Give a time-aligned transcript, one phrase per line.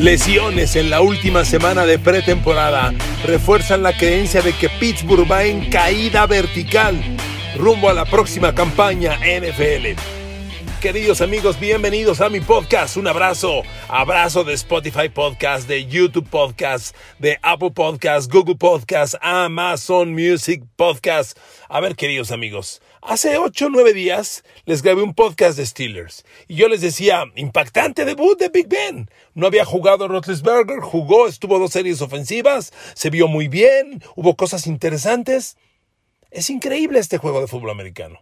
[0.00, 2.94] Lesiones en la última semana de pretemporada
[3.26, 6.98] refuerzan la creencia de que Pittsburgh va en caída vertical
[7.58, 10.00] rumbo a la próxima campaña NFL.
[10.80, 12.96] Queridos amigos, bienvenidos a mi podcast.
[12.96, 20.14] Un abrazo, abrazo de Spotify Podcast, de YouTube Podcast, de Apple Podcast, Google Podcast, Amazon
[20.14, 21.36] Music Podcast.
[21.68, 26.24] A ver, queridos amigos, hace 8 o 9 días les grabé un podcast de Steelers
[26.48, 29.10] y yo les decía, impactante debut de Big Ben.
[29.34, 34.66] No había jugado Roethlisberger, jugó, estuvo dos series ofensivas, se vio muy bien, hubo cosas
[34.66, 35.56] interesantes.
[36.30, 38.20] Es increíble este juego de fútbol americano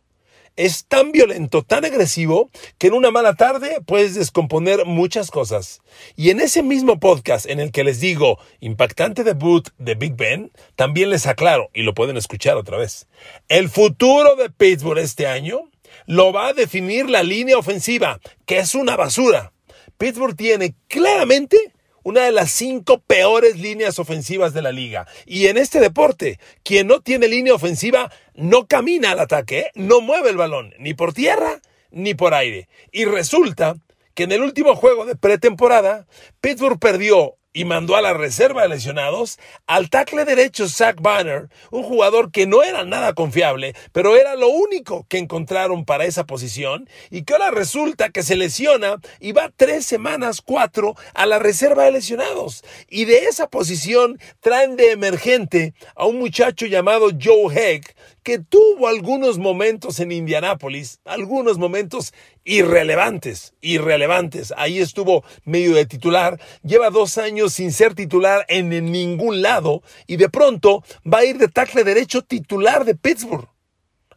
[0.59, 5.81] es tan violento, tan agresivo, que en una mala tarde puedes descomponer muchas cosas.
[6.17, 10.51] Y en ese mismo podcast en el que les digo impactante debut de Big Ben,
[10.75, 13.06] también les aclaro, y lo pueden escuchar otra vez,
[13.48, 15.70] el futuro de Pittsburgh este año
[16.06, 19.53] lo va a definir la línea ofensiva, que es una basura.
[19.97, 21.73] Pittsburgh tiene claramente
[22.09, 25.06] una de las cinco peores líneas ofensivas de la liga.
[25.27, 29.70] Y en este deporte, quien no tiene línea ofensiva no camina al ataque, ¿eh?
[29.75, 32.67] no mueve el balón, ni por tierra ni por aire.
[32.92, 33.77] Y resulta
[34.14, 36.06] que en el último juego de pretemporada,
[36.41, 41.83] Pittsburgh perdió y mandó a la reserva de lesionados al tackle derecho Zach Banner, un
[41.83, 46.89] jugador que no era nada confiable, pero era lo único que encontraron para esa posición
[47.11, 51.85] y que ahora resulta que se lesiona y va tres semanas, cuatro, a la reserva
[51.85, 52.63] de lesionados.
[52.89, 58.89] Y de esa posición traen de emergente a un muchacho llamado Joe Heck, que tuvo
[58.89, 62.13] algunos momentos en Indianápolis, algunos momentos
[62.48, 64.55] irrelevantes, irrelevantes.
[64.57, 70.17] Ahí estuvo medio de titular, lleva dos años sin ser titular en ningún lado y
[70.17, 73.48] de pronto va a ir de tackle derecho titular de Pittsburgh.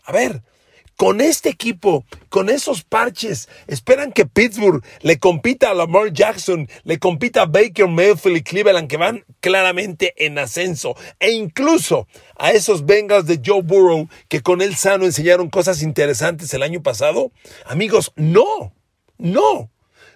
[0.04, 0.42] A ver,
[1.02, 7.00] con este equipo, con esos parches, esperan que Pittsburgh le compita a Lamar Jackson, le
[7.00, 12.08] compita a Baker Mayfield y Cleveland, que van claramente en ascenso, e incluso
[12.38, 16.84] a esos Bengals de Joe Burrow, que con él sano enseñaron cosas interesantes el año
[16.84, 17.32] pasado.
[17.66, 18.72] Amigos, no,
[19.18, 19.72] no.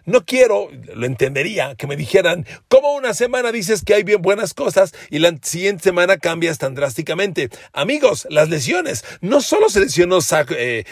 [0.05, 4.53] No quiero, lo entendería, que me dijeran, ¿cómo una semana dices que hay bien buenas
[4.53, 7.49] cosas y la siguiente semana cambias tan drásticamente?
[7.73, 9.03] Amigos, las lesiones.
[9.21, 10.85] No solo se lesionó Zach, eh,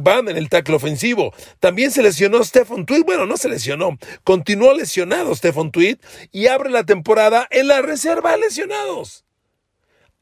[0.00, 3.04] Band en el tackle ofensivo, también se lesionó Stephen Tweed.
[3.04, 5.98] Bueno, no se lesionó, continuó lesionado Stephen Tweed
[6.30, 9.24] y abre la temporada en la reserva de lesionados.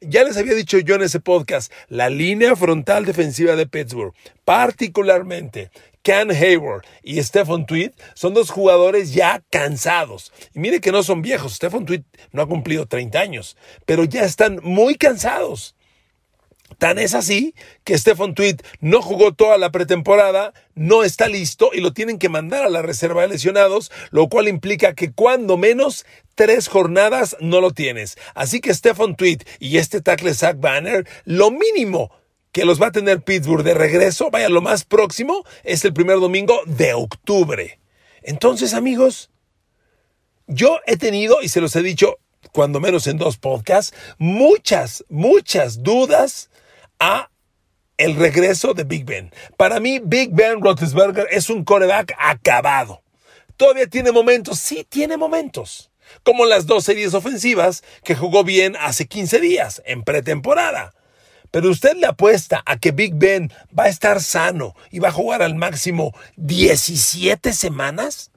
[0.01, 5.71] Ya les había dicho yo en ese podcast, la línea frontal defensiva de Pittsburgh, particularmente
[6.09, 10.33] Ken Hayward y Stephen Tweed son dos jugadores ya cansados.
[10.55, 11.57] Y mire que no son viejos.
[11.57, 12.01] Stephen Tweed
[12.33, 15.77] no ha cumplido 30 años, pero ya están muy cansados.
[16.79, 17.55] Tan es así
[17.85, 22.31] que Stephen Tweed no jugó toda la pretemporada, no está listo y lo tienen que
[22.31, 27.61] mandar a la reserva de lesionados, lo cual implica que cuando menos tres jornadas no
[27.61, 28.17] lo tienes.
[28.35, 32.11] Así que Stephen Tweed y este tackle Zach Banner, lo mínimo
[32.59, 36.19] que los va a tener Pittsburgh de regreso, vaya, lo más próximo es el primer
[36.19, 37.79] domingo de octubre.
[38.21, 39.31] Entonces, amigos,
[40.49, 42.17] yo he tenido, y se los he dicho
[42.51, 46.51] cuando menos en dos podcasts, muchas, muchas dudas
[46.99, 47.31] a
[47.97, 49.33] el regreso de Big Ben.
[49.57, 53.05] Para mí, Big Ben Roethlisberger es un coreback acabado.
[53.57, 55.93] Todavía tiene momentos, sí tiene momentos,
[56.25, 60.93] como las dos series ofensivas que jugó bien hace 15 días, en pretemporada.
[61.51, 65.13] Pero usted le apuesta a que Big Ben va a estar sano y va a
[65.13, 68.31] jugar al máximo 17 semanas.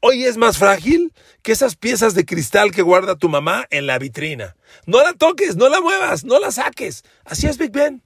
[0.00, 1.12] Hoy es más frágil
[1.42, 4.56] que esas piezas de cristal que guarda tu mamá en la vitrina.
[4.86, 7.04] No la toques, no la muevas, no la saques.
[7.24, 8.02] Así es Big Ben.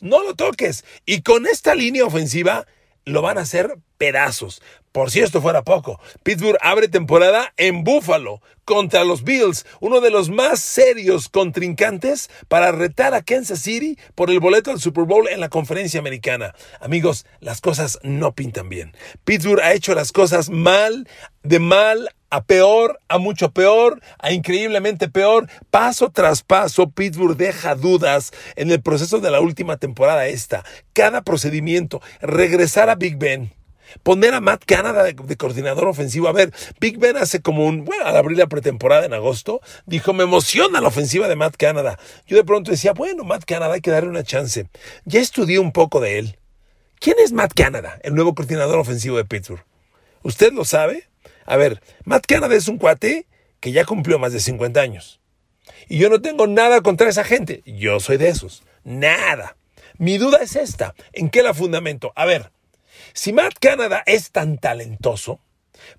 [0.00, 0.84] No lo toques.
[1.06, 2.66] Y con esta línea ofensiva
[3.04, 4.62] lo van a hacer pedazos.
[4.98, 10.10] Por si esto fuera poco, Pittsburgh abre temporada en Buffalo contra los Bills, uno de
[10.10, 15.28] los más serios contrincantes para retar a Kansas City por el boleto al Super Bowl
[15.28, 16.52] en la conferencia americana.
[16.80, 18.92] Amigos, las cosas no pintan bien.
[19.22, 21.06] Pittsburgh ha hecho las cosas mal,
[21.44, 25.48] de mal a peor, a mucho peor, a increíblemente peor.
[25.70, 30.64] Paso tras paso, Pittsburgh deja dudas en el proceso de la última temporada esta.
[30.92, 33.56] Cada procedimiento, regresar a Big Ben.
[34.02, 36.28] Poner a Matt Canada de, coordinador ofensivo.
[36.28, 40.12] A ver, Big Ben hace como un, bueno, al abrir la pretemporada en agosto, dijo,
[40.12, 41.98] me emociona la ofensiva de Matt Canada.
[42.26, 44.68] Yo de pronto decía, bueno, Matt Canada hay que darle una chance.
[45.04, 46.38] Ya estudié un poco de él.
[47.00, 49.64] ¿Quién es Matt Canada, el nuevo coordinador ofensivo de Pittsburgh?
[50.22, 51.08] ¿Usted lo sabe?
[51.46, 53.26] A ver, Matt Canada es un cuate
[53.60, 55.20] que ya cumplió más de 50 años.
[55.88, 57.62] Y yo no tengo nada contra esa gente.
[57.64, 58.62] Yo soy de esos.
[58.84, 59.56] Nada.
[59.96, 60.94] Mi duda es esta.
[61.12, 62.12] ¿En qué la fundamento?
[62.14, 62.50] A ver,
[63.18, 65.40] si Matt Canada es tan talentoso,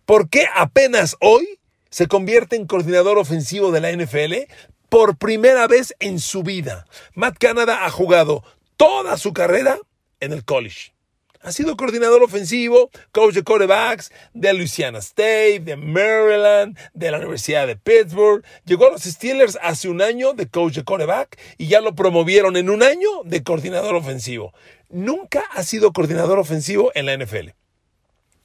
[0.06, 4.50] ¿por qué apenas hoy se convierte en coordinador ofensivo de la NFL
[4.88, 6.86] por primera vez en su vida?
[7.16, 8.46] Matt Canada ha jugado
[8.78, 9.78] toda su carrera
[10.22, 10.94] en el college.
[11.42, 17.66] Ha sido coordinador ofensivo, coach de quarterbacks de Louisiana State, de Maryland, de la Universidad
[17.66, 18.44] de Pittsburgh.
[18.66, 22.58] Llegó a los Steelers hace un año de coach de quarterback y ya lo promovieron
[22.58, 24.54] en un año de coordinador ofensivo.
[24.90, 27.52] Nunca ha sido coordinador ofensivo en la NFL.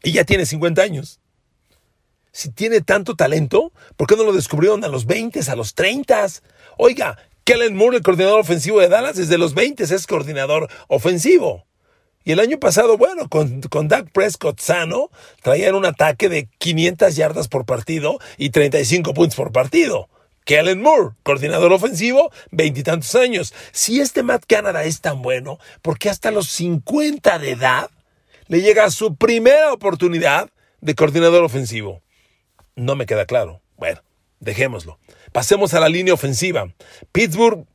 [0.05, 1.19] Y ya tiene 50 años.
[2.31, 6.27] Si tiene tanto talento, ¿por qué no lo descubrieron a los 20, a los 30?
[6.79, 11.67] Oiga, Kellen Moore, el coordinador ofensivo de Dallas, desde los 20 es coordinador ofensivo.
[12.25, 15.11] Y el año pasado, bueno, con, con Dak Prescott sano,
[15.43, 20.09] traían un ataque de 500 yardas por partido y 35 puntos por partido.
[20.45, 23.55] Kellen Moore, coordinador ofensivo, veintitantos años.
[23.73, 27.91] Si este Matt Canada es tan bueno, ¿por qué hasta los 50 de edad
[28.49, 30.51] le llega su primera oportunidad
[30.81, 32.03] de coordinador ofensivo?
[32.77, 33.61] No me queda claro.
[33.77, 34.03] Bueno,
[34.41, 34.99] dejémoslo.
[35.33, 36.73] Pasemos a la línea ofensiva.
[37.13, 37.67] Pittsburgh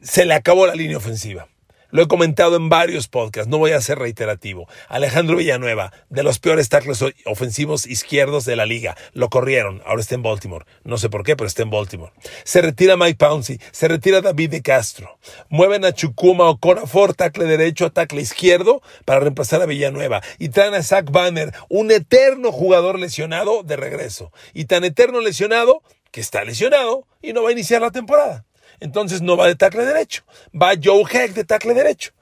[0.00, 1.49] se le acabó la línea ofensiva.
[1.90, 4.68] Lo he comentado en varios podcasts, no voy a ser reiterativo.
[4.88, 8.96] Alejandro Villanueva, de los peores tackles ofensivos izquierdos de la liga.
[9.12, 10.66] Lo corrieron, ahora está en Baltimore.
[10.84, 12.12] No sé por qué, pero está en Baltimore.
[12.44, 15.18] Se retira Mike Pouncey, se retira David de Castro.
[15.48, 20.22] Mueven a Chukuma o Corafor, tackle derecho a tackle izquierdo, para reemplazar a Villanueva.
[20.38, 24.32] Y traen a Zach Banner, un eterno jugador lesionado de regreso.
[24.54, 28.44] Y tan eterno lesionado que está lesionado y no va a iniciar la temporada.
[28.80, 30.24] Entonces no va de tackle derecho.
[30.54, 32.12] Va Joe Heck de tackle derecho.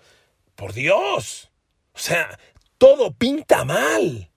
[0.55, 1.51] Por Dios.
[1.95, 2.39] O sea,
[2.77, 4.31] todo pinta mal.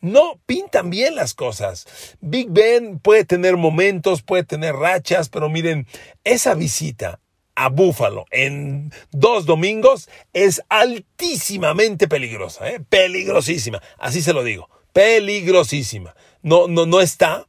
[0.00, 1.86] No pintan bien las cosas.
[2.20, 5.86] Big Ben puede tener momentos, puede tener rachas, pero miren,
[6.24, 7.20] esa visita
[7.54, 12.80] a Buffalo en dos domingos es altísimamente peligrosa, ¿eh?
[12.86, 13.80] peligrosísima.
[13.98, 16.14] Así se lo digo, peligrosísima.
[16.42, 17.46] No, no, no está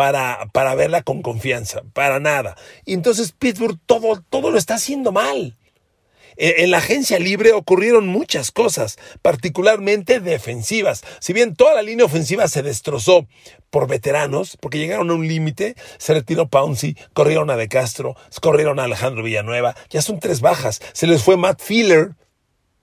[0.00, 2.56] para, para verla con confianza, para nada.
[2.86, 5.58] Y entonces Pittsburgh todo, todo lo está haciendo mal.
[6.38, 11.02] En, en la agencia libre ocurrieron muchas cosas, particularmente defensivas.
[11.18, 13.26] Si bien toda la línea ofensiva se destrozó
[13.68, 18.80] por veteranos, porque llegaron a un límite, se retiró Pouncey, corrieron a De Castro, corrieron
[18.80, 20.80] a Alejandro Villanueva, ya son tres bajas.
[20.94, 22.12] Se les fue Matt Filler,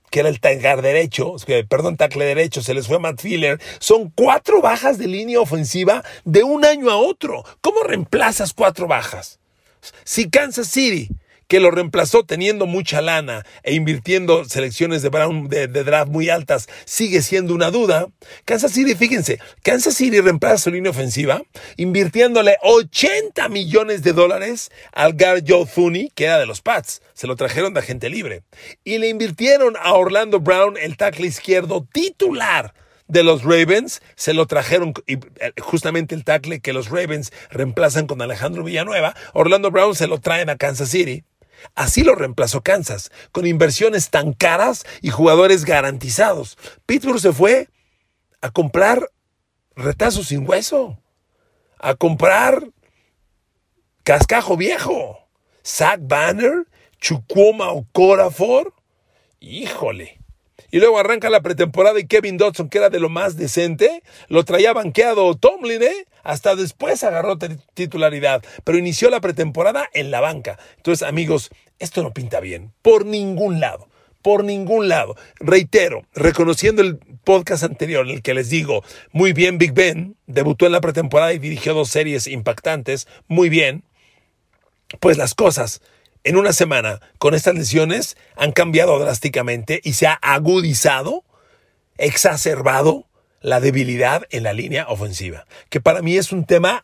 [0.09, 1.36] que era el tackle derecho,
[1.69, 3.59] perdón, tackle derecho, se les fue Matt Filler.
[3.80, 7.44] Son cuatro bajas de línea ofensiva de un año a otro.
[7.62, 9.39] ¿Cómo reemplazas cuatro bajas?
[10.04, 11.09] Si Kansas City
[11.47, 16.67] que lo reemplazó teniendo mucha lana e invirtiendo selecciones de, Brown, de, draft muy altas,
[16.85, 18.07] sigue siendo una duda.
[18.45, 21.41] Kansas City, fíjense, Kansas City reemplaza su línea ofensiva
[21.77, 27.01] invirtiéndole 80 millones de dólares al guard Joe Thuney, que era de los Pats.
[27.13, 28.44] Se lo trajeron de agente libre.
[28.83, 32.73] Y le invirtieron a Orlando Brown, el tackle izquierdo titular
[33.07, 35.18] de los Ravens, se lo trajeron y
[35.61, 40.49] justamente el tackle que los Ravens reemplazan con Alejandro Villanueva, Orlando Brown se lo traen
[40.49, 41.23] a Kansas City.
[41.76, 46.57] Así lo reemplazó Kansas, con inversiones tan caras y jugadores garantizados.
[46.85, 47.69] Pittsburgh se fue
[48.42, 49.11] a comprar
[49.76, 50.99] retazos sin hueso,
[51.80, 52.69] a comprar
[54.04, 55.19] cascajo viejo.
[55.66, 56.66] Zach Banner,
[56.99, 58.73] Chukwuma o Corafor.
[59.40, 60.19] Híjole.
[60.71, 64.44] Y luego arranca la pretemporada y Kevin Dodson, que era de lo más decente, lo
[64.44, 66.07] traía banqueado Tomlin, ¿eh?
[66.24, 67.38] Hasta después agarró
[67.74, 70.59] titularidad, pero inició la pretemporada en la banca.
[70.76, 73.88] Entonces, amigos, esto no pinta bien, por ningún lado,
[74.21, 75.16] por ningún lado.
[75.40, 80.66] Reitero, reconociendo el podcast anterior en el que les digo, muy bien Big Ben, debutó
[80.66, 83.83] en la pretemporada y dirigió dos series impactantes, muy bien,
[85.00, 85.81] pues las cosas
[86.27, 91.23] en una semana con estas lesiones han cambiado drásticamente y se ha agudizado,
[91.97, 93.07] exacerbado
[93.39, 96.83] la debilidad en la línea ofensiva, que para mí es un tema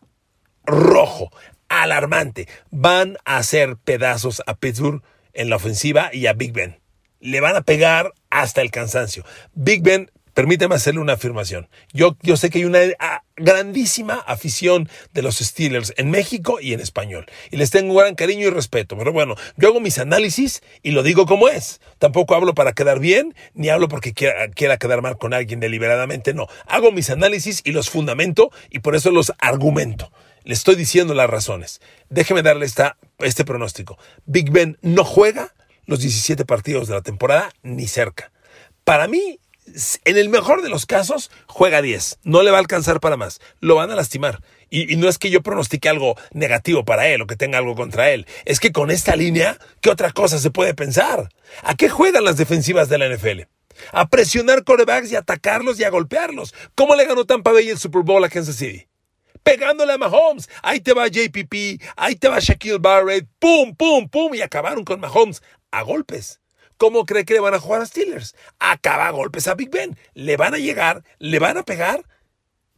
[0.66, 1.30] rojo,
[1.68, 2.48] alarmante.
[2.72, 6.80] Van a hacer pedazos a Pittsburgh en la ofensiva y a Big Ben.
[7.20, 9.26] Le van a pegar hasta el cansancio.
[9.54, 11.70] Big Ben permíteme hacerle una afirmación.
[11.92, 16.80] Yo, sé que hay una ah, grandísima afición de los Steelers en México y en
[16.80, 17.26] español.
[17.52, 18.98] Y les tengo gran cariño y respeto.
[18.98, 21.82] Pero bueno, yo hago mis análisis y lo digo como es.
[22.00, 26.34] Tampoco hablo para quedar bien, ni hablo porque quiera, quiera quedar mal con alguien deliberadamente.
[26.34, 30.12] No, hago mis análisis y los fundamento y por eso los argumento.
[30.44, 31.82] Le estoy diciendo las razones.
[32.10, 33.98] Déjeme darle esta, este pronóstico.
[34.26, 35.54] Big Ben no juega
[35.86, 38.32] los 17 partidos de la temporada ni cerca.
[38.84, 39.40] Para mí,
[40.06, 42.20] en el mejor de los casos, juega 10.
[42.24, 43.40] No le va a alcanzar para más.
[43.60, 44.42] Lo van a lastimar.
[44.70, 48.10] Y, no es que yo pronostique algo negativo para él o que tenga algo contra
[48.10, 48.26] él.
[48.46, 51.30] Es que con esta línea, ¿qué otra cosa se puede pensar?
[51.62, 53.42] ¿A qué juegan las defensivas de la NFL?
[53.92, 56.54] A presionar corebacks y atacarlos y a golpearlos.
[56.76, 58.88] ¿Cómo le ganó Tampa Bay el Super Bowl a Kansas City?
[59.44, 60.50] Pegándole a Mahomes.
[60.62, 63.28] Ahí te va JPP, ahí te va Shaquille Barrett.
[63.40, 64.34] ¡Pum, pum, pum!
[64.34, 65.42] Y acabaron con Mahomes
[65.72, 66.40] a golpes.
[66.78, 68.36] ¿Cómo cree que le van a jugar a Steelers?
[68.60, 69.98] Acaba golpes a Big Ben.
[70.14, 72.04] Le van a llegar, le van a pegar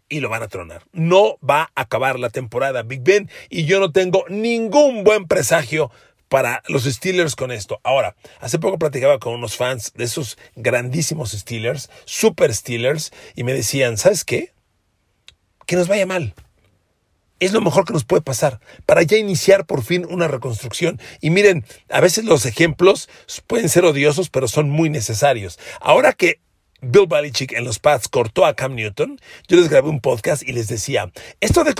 [0.09, 0.83] y lo van a tronar.
[0.91, 5.91] No va a acabar la temporada Big Ben y yo no tengo ningún buen presagio
[6.29, 7.79] para los Steelers con esto.
[7.83, 13.53] Ahora, hace poco platicaba con unos fans de esos grandísimos Steelers, super Steelers, y me
[13.53, 14.53] decían, ¿sabes qué?
[15.65, 16.33] Que nos vaya mal
[17.39, 20.99] es lo mejor que nos puede pasar para ya iniciar por fin una reconstrucción.
[21.21, 23.09] Y miren, a veces los ejemplos
[23.47, 25.59] pueden ser odiosos, pero son muy necesarios.
[25.81, 26.39] Ahora que
[26.81, 30.51] Bill Belichick en los Pats cortó a Cam Newton, yo les grabé un podcast y
[30.51, 31.73] les decía, esto de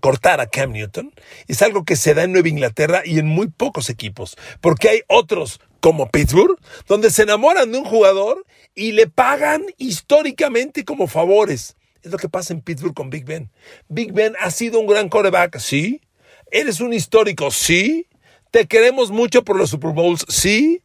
[0.00, 1.12] cortar a Cam Newton
[1.46, 5.00] es algo que se da en Nueva Inglaterra y en muy pocos equipos, porque hay
[5.08, 11.76] otros como Pittsburgh, donde se enamoran de un jugador y le pagan históricamente como favores.
[12.04, 13.50] Es lo que pasa en Pittsburgh con Big Ben.
[13.88, 16.02] Big Ben ha sido un gran quarterback, sí.
[16.50, 18.08] Eres un histórico, sí.
[18.50, 20.82] Te queremos mucho por los Super Bowls, sí.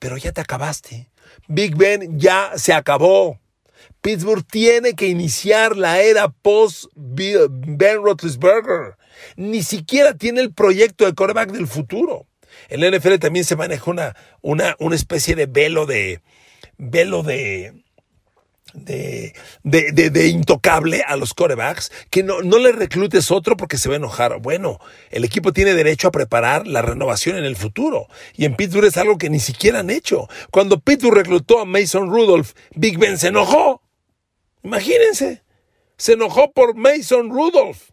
[0.00, 1.10] Pero ya te acabaste.
[1.46, 3.38] Big Ben ya se acabó.
[4.00, 8.96] Pittsburgh tiene que iniciar la era post Ben Roethlisberger.
[9.36, 12.26] Ni siquiera tiene el proyecto de quarterback del futuro.
[12.68, 16.20] En la NFL también se maneja una, una, una especie de velo de
[16.78, 17.84] velo de,
[18.74, 23.88] de, de, de, intocable a los corebacks, que no, no le reclutes otro porque se
[23.88, 24.40] va a enojar.
[24.40, 24.78] Bueno,
[25.10, 28.08] el equipo tiene derecho a preparar la renovación en el futuro.
[28.34, 30.28] Y en Pittsburgh es algo que ni siquiera han hecho.
[30.50, 33.82] Cuando Pittsburgh reclutó a Mason Rudolph, Big Ben se enojó.
[34.62, 35.42] Imagínense,
[35.96, 37.90] se enojó por Mason Rudolph.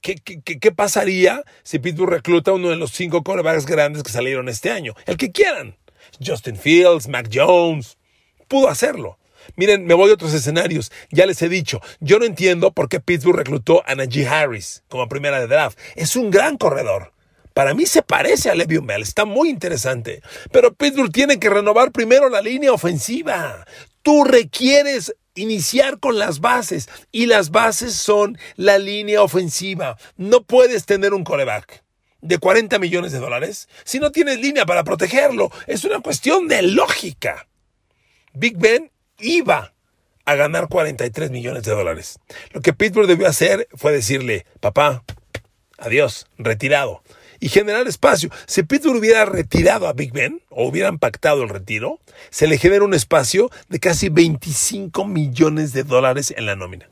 [0.00, 4.12] ¿Qué, qué, qué pasaría si Pittsburgh recluta a uno de los cinco corebacks grandes que
[4.12, 4.94] salieron este año?
[5.06, 5.76] El que quieran.
[6.24, 7.98] Justin Fields, Mac Jones.
[8.46, 9.18] Pudo hacerlo.
[9.54, 10.90] Miren, me voy a otros escenarios.
[11.10, 15.08] Ya les he dicho, yo no entiendo por qué Pittsburgh reclutó a Najee Harris como
[15.08, 15.78] primera de draft.
[15.94, 17.12] Es un gran corredor.
[17.54, 20.20] Para mí se parece a Le'Veon Bell, está muy interesante.
[20.52, 23.64] Pero Pittsburgh tiene que renovar primero la línea ofensiva.
[24.02, 29.96] Tú requieres iniciar con las bases y las bases son la línea ofensiva.
[30.16, 31.82] No puedes tener un coreback
[32.20, 35.50] de 40 millones de dólares si no tienes línea para protegerlo.
[35.66, 37.48] Es una cuestión de lógica.
[38.34, 39.72] Big Ben iba
[40.24, 42.18] a ganar 43 millones de dólares.
[42.50, 45.04] Lo que Pittsburgh debió hacer fue decirle, papá,
[45.78, 47.02] adiós, retirado.
[47.38, 48.30] Y generar espacio.
[48.46, 52.84] Si Pittsburgh hubiera retirado a Big Ben o hubieran pactado el retiro, se le genera
[52.84, 56.88] un espacio de casi 25 millones de dólares en la nómina.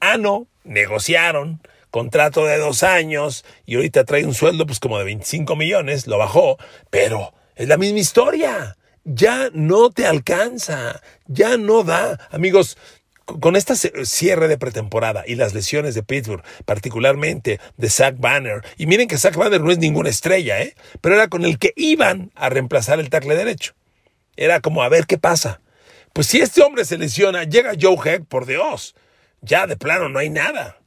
[0.00, 5.04] Ah, no, negociaron, contrato de dos años y ahorita trae un sueldo pues como de
[5.04, 6.58] 25 millones, lo bajó,
[6.90, 8.76] pero es la misma historia
[9.08, 12.28] ya no te alcanza, ya no da.
[12.30, 12.76] Amigos,
[13.24, 13.74] con este
[14.04, 19.18] cierre de pretemporada y las lesiones de Pittsburgh, particularmente de Zach Banner, y miren que
[19.18, 20.74] Zach Banner no es ninguna estrella, ¿eh?
[21.00, 23.74] pero era con el que iban a reemplazar el tackle derecho.
[24.36, 25.60] Era como a ver qué pasa.
[26.12, 28.94] Pues si este hombre se lesiona, llega Joe Heck, por Dios,
[29.40, 30.78] ya de plano no hay nada.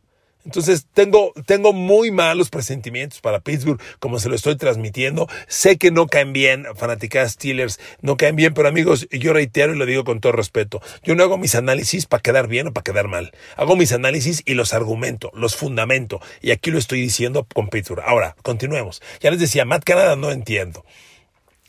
[0.45, 5.27] Entonces tengo, tengo muy malos presentimientos para Pittsburgh, como se lo estoy transmitiendo.
[5.48, 9.77] Sé que no caen bien, fanáticas Steelers, no caen bien, pero amigos, yo reitero y
[9.77, 10.81] lo digo con todo respeto.
[11.03, 13.31] Yo no hago mis análisis para quedar bien o para quedar mal.
[13.55, 16.21] Hago mis análisis y los argumento, los fundamento.
[16.41, 18.03] Y aquí lo estoy diciendo con Pittsburgh.
[18.05, 19.01] Ahora, continuemos.
[19.19, 20.86] Ya les decía, Matt Canada no entiendo.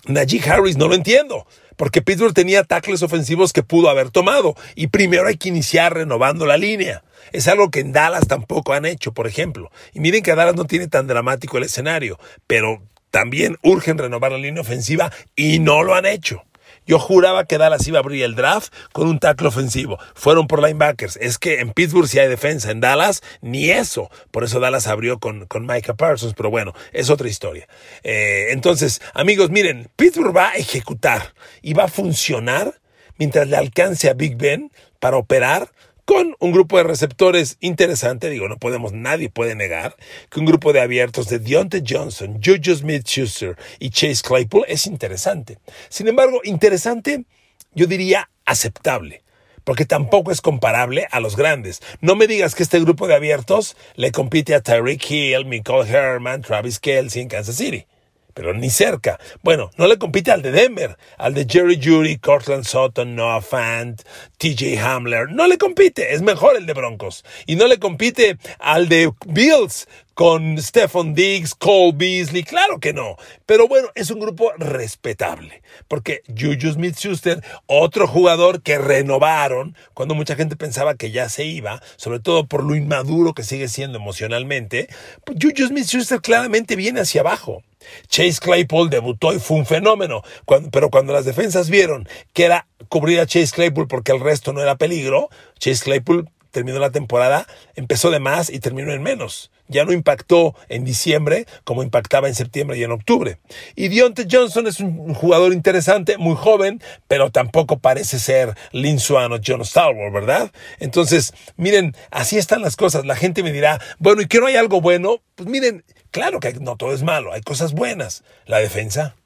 [0.06, 1.46] Najee Harris no lo entiendo
[1.82, 6.46] porque Pittsburgh tenía tackles ofensivos que pudo haber tomado y primero hay que iniciar renovando
[6.46, 7.02] la línea.
[7.32, 9.72] Es algo que en Dallas tampoco han hecho, por ejemplo.
[9.92, 14.38] Y miren que Dallas no tiene tan dramático el escenario, pero también urgen renovar la
[14.38, 16.44] línea ofensiva y no lo han hecho.
[16.86, 19.98] Yo juraba que Dallas iba a abrir el draft con un tackle ofensivo.
[20.14, 21.16] Fueron por linebackers.
[21.16, 22.70] Es que en Pittsburgh sí hay defensa.
[22.70, 24.10] En Dallas, ni eso.
[24.30, 26.34] Por eso Dallas abrió con, con Micah Parsons.
[26.34, 27.68] Pero bueno, es otra historia.
[28.02, 32.80] Eh, entonces, amigos, miren, Pittsburgh va a ejecutar y va a funcionar
[33.18, 35.70] mientras le alcance a Big Ben para operar
[36.12, 39.96] con un grupo de receptores interesante, digo, no podemos, nadie puede negar
[40.28, 45.58] que un grupo de abiertos de Deontay Johnson, Juju Smith-Schuster y Chase Claypool es interesante.
[45.88, 47.24] Sin embargo, interesante,
[47.72, 49.22] yo diría aceptable
[49.64, 51.80] porque tampoco es comparable a los grandes.
[52.02, 56.42] No me digas que este grupo de abiertos le compite a Tyreek Hill, Michael Herman,
[56.42, 57.86] Travis Kelsey en Kansas City
[58.34, 59.18] pero ni cerca.
[59.42, 64.02] Bueno, no le compite al de Denver, al de Jerry Judy, Cortland Sutton, Noah Fant,
[64.38, 65.30] TJ Hamler.
[65.30, 67.24] No le compite, es mejor el de Broncos.
[67.46, 72.42] Y no le compite al de Bills con Stephon Diggs, Cole Beasley.
[72.42, 73.16] Claro que no.
[73.46, 75.62] Pero bueno, es un grupo respetable.
[75.88, 81.82] Porque Juju Smith-Schuster, otro jugador que renovaron cuando mucha gente pensaba que ya se iba,
[81.96, 84.88] sobre todo por lo inmaduro que sigue siendo emocionalmente,
[85.26, 87.62] Juju Smith-Schuster claramente viene hacia abajo.
[88.08, 90.22] Chase Claypool debutó y fue un fenómeno,
[90.70, 94.60] pero cuando las defensas vieron que era cubrir a Chase Claypool porque el resto no
[94.60, 99.50] era peligro, Chase Claypool terminó la temporada, empezó de más y terminó en menos.
[99.66, 103.38] Ya no impactó en diciembre como impactaba en septiembre y en octubre.
[103.74, 109.32] Y Deontay Johnson es un jugador interesante, muy joven, pero tampoco parece ser Lin Swan
[109.32, 110.52] o John Stalwart, ¿verdad?
[110.78, 113.04] Entonces, miren, así están las cosas.
[113.06, 115.22] La gente me dirá, bueno, ¿y que no hay algo bueno?
[115.34, 115.82] Pues miren,
[116.12, 118.22] Claro que no todo es malo, hay cosas buenas.
[118.44, 119.16] La defensa,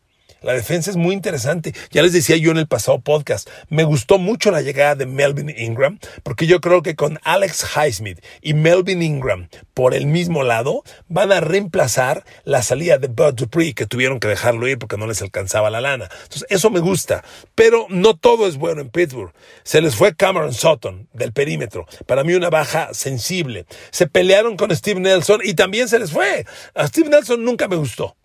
[0.42, 1.74] la defensa es muy interesante.
[1.90, 5.54] Ya les decía yo en el pasado podcast, me gustó mucho la llegada de Melvin
[5.56, 10.84] Ingram, porque yo creo que con Alex Highsmith y Melvin Ingram por el mismo lado,
[11.08, 15.06] van a reemplazar la salida de Bud Dupree, que tuvieron que dejarlo ir porque no
[15.06, 16.08] les alcanzaba la lana.
[16.22, 17.22] Entonces, eso me gusta.
[17.54, 19.32] Pero no todo es bueno en Pittsburgh.
[19.64, 21.86] Se les fue Cameron Sutton del perímetro.
[22.06, 23.66] Para mí una baja sensible.
[23.90, 26.46] Se pelearon con Steve Nelson y también se les fue.
[26.74, 28.16] A Steve Nelson nunca me gustó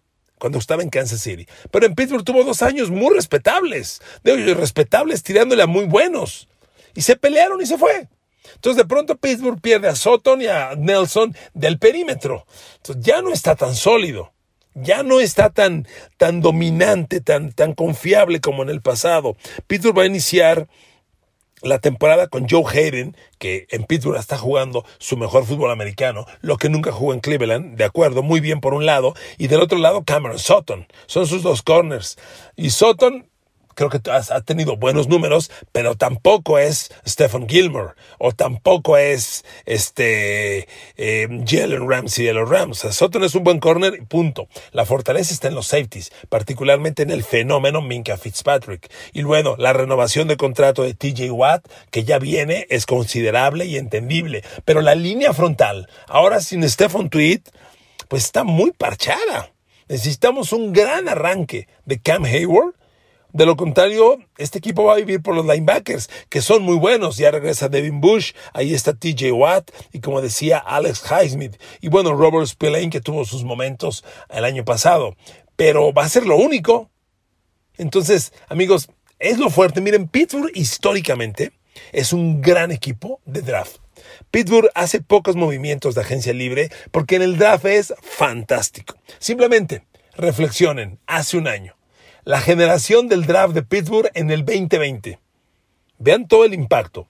[0.41, 1.47] cuando estaba en Kansas City.
[1.69, 4.01] Pero en Pittsburgh tuvo dos años muy respetables.
[4.23, 6.47] De respetables tirándole a muy buenos.
[6.95, 8.09] Y se pelearon y se fue.
[8.55, 12.47] Entonces de pronto Pittsburgh pierde a Sutton y a Nelson del perímetro.
[12.77, 14.33] Entonces ya no está tan sólido.
[14.73, 19.37] Ya no está tan, tan dominante, tan, tan confiable como en el pasado.
[19.67, 20.67] Pittsburgh va a iniciar
[21.63, 26.57] la temporada con Joe Hayden, que en Pittsburgh está jugando su mejor fútbol americano, lo
[26.57, 29.77] que nunca jugó en Cleveland, de acuerdo, muy bien por un lado, y del otro
[29.77, 32.17] lado Cameron Sutton, son sus dos corners.
[32.55, 33.30] Y Sutton
[33.75, 40.67] creo que ha tenido buenos números, pero tampoco es Stephen Gilmore o tampoco es este
[40.97, 42.79] eh, Jalen Ramsey de los Rams.
[42.79, 44.47] Sutton es un buen corner y punto.
[44.71, 48.91] La fortaleza está en los safeties, particularmente en el fenómeno Minka Fitzpatrick.
[49.13, 53.77] Y luego la renovación de contrato de TJ Watt, que ya viene, es considerable y
[53.77, 54.43] entendible.
[54.65, 57.41] Pero la línea frontal, ahora sin Stephen Tweed,
[58.07, 59.51] pues está muy parchada.
[59.87, 62.75] Necesitamos un gran arranque de Cam Hayward
[63.33, 67.17] de lo contrario, este equipo va a vivir por los linebackers, que son muy buenos.
[67.17, 71.55] Ya regresa Devin Bush, ahí está TJ Watt y como decía Alex Highsmith.
[71.79, 75.15] Y bueno, Robert Spillane, que tuvo sus momentos el año pasado.
[75.55, 76.89] Pero va a ser lo único.
[77.77, 78.89] Entonces, amigos,
[79.19, 79.79] es lo fuerte.
[79.81, 81.53] Miren, Pittsburgh históricamente
[81.93, 83.77] es un gran equipo de draft.
[84.29, 88.95] Pittsburgh hace pocos movimientos de agencia libre porque en el draft es fantástico.
[89.19, 91.75] Simplemente reflexionen, hace un año
[92.23, 95.19] la generación del draft de Pittsburgh en el 2020.
[95.97, 97.07] Vean todo el impacto.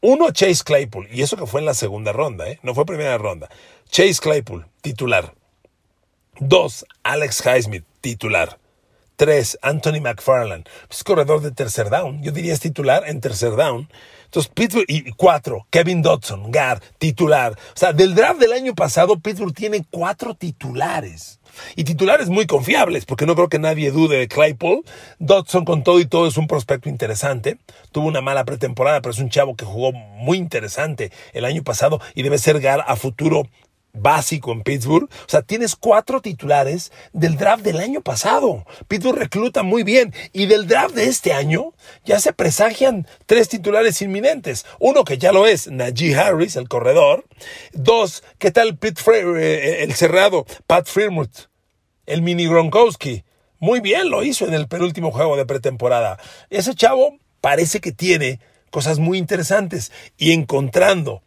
[0.00, 2.58] Uno, Chase Claypool, y eso que fue en la segunda ronda, ¿eh?
[2.62, 3.48] no fue primera ronda.
[3.88, 5.34] Chase Claypool, titular.
[6.40, 8.58] Dos, Alex Highsmith, titular.
[9.16, 12.22] Tres, Anthony McFarland, es corredor de tercer down.
[12.22, 13.88] Yo diría es titular en tercer down.
[14.24, 17.52] Entonces, Pittsburgh, y cuatro, Kevin Dodson, Gar, titular.
[17.52, 21.38] O sea, del draft del año pasado, Pittsburgh tiene cuatro titulares.
[21.76, 24.84] Y titulares muy confiables, porque no creo que nadie dude de Claypool.
[25.18, 27.58] Dodson con todo y todo es un prospecto interesante.
[27.92, 32.00] Tuvo una mala pretemporada, pero es un chavo que jugó muy interesante el año pasado
[32.14, 33.44] y debe ser Gar a futuro
[33.92, 35.04] básico en Pittsburgh.
[35.04, 38.64] O sea, tienes cuatro titulares del draft del año pasado.
[38.88, 40.14] Pittsburgh recluta muy bien.
[40.32, 41.72] Y del draft de este año
[42.04, 44.66] ya se presagian tres titulares inminentes.
[44.78, 47.24] Uno que ya lo es, Najee Harris, el corredor.
[47.72, 49.02] Dos, ¿qué tal Pete
[49.36, 51.48] eh, el cerrado, Pat Freermuth,
[52.06, 53.24] el mini Gronkowski?
[53.58, 56.18] Muy bien lo hizo en el penúltimo juego de pretemporada.
[56.50, 61.22] Ese chavo parece que tiene cosas muy interesantes y encontrando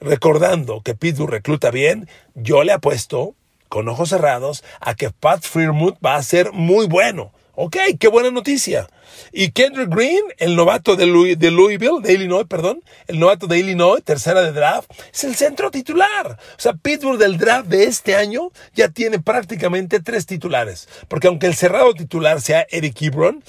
[0.00, 3.34] recordando que Pittsburgh recluta bien, yo le apuesto
[3.68, 7.32] con ojos cerrados a que Pat Freermuth va a ser muy bueno.
[7.54, 8.88] Ok, qué buena noticia.
[9.32, 14.02] Y Kendrick Green, el novato de, de, Louisville, de Illinois, perdón, el novato de Illinois,
[14.02, 16.38] tercera de draft, es el centro titular.
[16.56, 20.88] O sea, Pittsburgh del draft de este año ya tiene prácticamente tres titulares.
[21.08, 23.44] Porque aunque el cerrado titular sea Eric Ebron,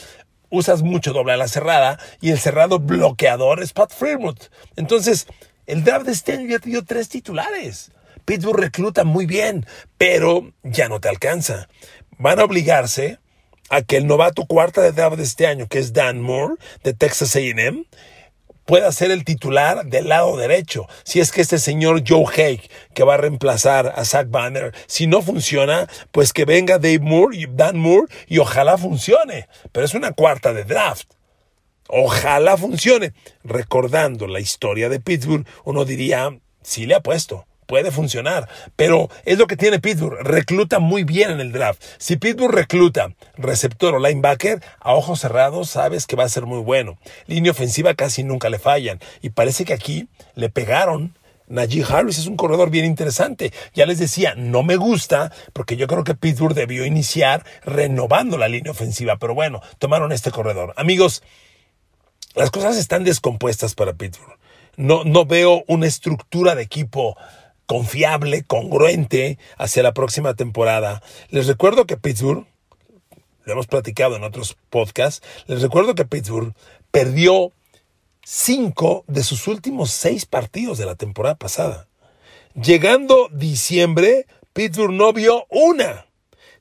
[0.49, 4.43] usas mucho doble a la cerrada y el cerrado bloqueador es Pat Fremont.
[4.75, 5.25] Entonces,
[5.71, 7.91] el draft de este año ya te dio tres titulares.
[8.25, 9.65] Pittsburgh recluta muy bien,
[9.97, 11.69] pero ya no te alcanza.
[12.17, 13.19] Van a obligarse
[13.69, 16.93] a que el novato cuarta de draft de este año, que es Dan Moore, de
[16.93, 17.85] Texas AM,
[18.65, 20.87] pueda ser el titular del lado derecho.
[21.05, 25.07] Si es que este señor Joe Haig, que va a reemplazar a Zach Banner, si
[25.07, 29.47] no funciona, pues que venga Dave Moore y Dan Moore y ojalá funcione.
[29.71, 31.09] Pero es una cuarta de draft.
[31.91, 33.13] Ojalá funcione.
[33.43, 38.49] Recordando la historia de Pittsburgh, uno diría, sí le ha puesto puede funcionar.
[38.75, 40.19] Pero es lo que tiene Pittsburgh.
[40.19, 41.81] Recluta muy bien en el draft.
[41.99, 46.59] Si Pittsburgh recluta receptor o linebacker, a ojos cerrados sabes que va a ser muy
[46.59, 46.99] bueno.
[47.27, 48.99] Línea ofensiva casi nunca le fallan.
[49.21, 51.13] Y parece que aquí le pegaron
[51.47, 53.53] Najee Harris es un corredor bien interesante.
[53.73, 58.49] Ya les decía, no me gusta porque yo creo que Pittsburgh debió iniciar renovando la
[58.49, 60.73] línea ofensiva, pero bueno, tomaron este corredor.
[60.77, 61.23] Amigos,
[62.35, 64.37] las cosas están descompuestas para Pittsburgh.
[64.77, 67.17] No, no veo una estructura de equipo
[67.65, 71.01] confiable, congruente hacia la próxima temporada.
[71.29, 72.45] Les recuerdo que Pittsburgh,
[73.43, 76.53] lo hemos platicado en otros podcasts, les recuerdo que Pittsburgh
[76.91, 77.51] perdió
[78.23, 81.87] cinco de sus últimos seis partidos de la temporada pasada.
[82.53, 86.05] Llegando diciembre, Pittsburgh no vio una.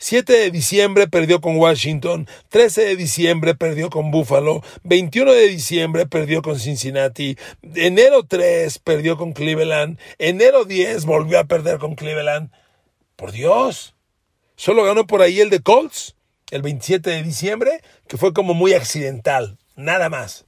[0.03, 6.07] 7 de diciembre perdió con Washington, 13 de diciembre perdió con Buffalo, 21 de diciembre
[6.07, 7.37] perdió con Cincinnati,
[7.75, 12.51] enero 3 perdió con Cleveland, enero 10 volvió a perder con Cleveland.
[13.15, 13.95] Por Dios,
[14.57, 16.17] solo ganó por ahí el de Colts,
[16.51, 20.47] el 27 de diciembre, que fue como muy accidental, nada más.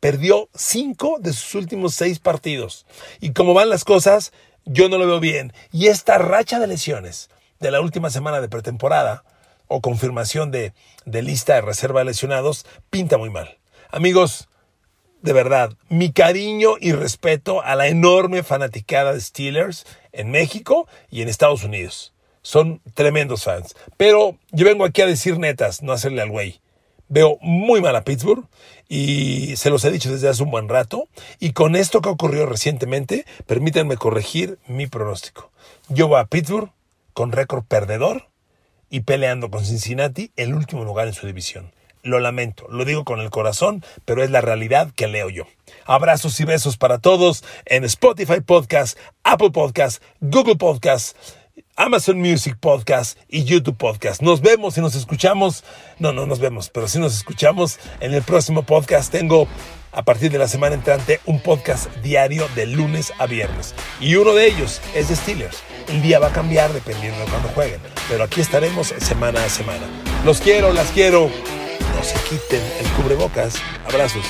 [0.00, 2.86] Perdió 5 de sus últimos 6 partidos.
[3.20, 4.32] Y como van las cosas,
[4.64, 5.52] yo no lo veo bien.
[5.72, 7.28] Y esta racha de lesiones
[7.64, 9.24] de la última semana de pretemporada
[9.68, 10.74] o confirmación de,
[11.06, 13.58] de lista de reserva de lesionados pinta muy mal.
[13.90, 14.50] Amigos,
[15.22, 21.22] de verdad, mi cariño y respeto a la enorme fanaticada de Steelers en México y
[21.22, 22.12] en Estados Unidos.
[22.42, 23.74] Son tremendos fans.
[23.96, 26.60] Pero yo vengo aquí a decir netas, no hacerle al güey.
[27.08, 28.44] Veo muy mal a Pittsburgh
[28.90, 31.08] y se los he dicho desde hace un buen rato.
[31.40, 35.50] Y con esto que ocurrió recientemente, permítanme corregir mi pronóstico.
[35.88, 36.70] Yo voy a Pittsburgh
[37.14, 38.28] con récord perdedor
[38.90, 41.72] y peleando con Cincinnati el último lugar en su división.
[42.02, 45.44] Lo lamento, lo digo con el corazón, pero es la realidad que leo yo.
[45.86, 51.16] Abrazos y besos para todos en Spotify Podcast, Apple Podcast, Google Podcast,
[51.76, 54.20] Amazon Music Podcast y YouTube Podcast.
[54.20, 55.64] Nos vemos y nos escuchamos.
[55.98, 59.10] No, no nos vemos, pero sí nos escuchamos en el próximo podcast.
[59.10, 59.48] Tengo
[59.90, 63.74] a partir de la semana entrante un podcast diario de lunes a viernes.
[64.00, 65.62] Y uno de ellos es de Steelers.
[65.88, 67.80] El día va a cambiar dependiendo de cuándo jueguen.
[68.08, 69.86] Pero aquí estaremos semana a semana.
[70.24, 71.30] Los quiero, las quiero.
[71.96, 73.54] No se quiten el cubrebocas.
[73.86, 74.24] Abrazos.